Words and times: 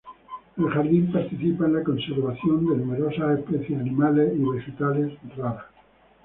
El 0.57 0.67
jardín 0.71 1.11
participa 1.11 1.67
en 1.67 1.73
la 1.75 1.83
conservación 1.83 2.65
de 2.65 2.75
numerosas 2.75 3.37
especies 3.37 3.79
animales 3.81 4.33
y 4.35 4.39
vegetales 4.57 5.13
raras. 5.37 5.65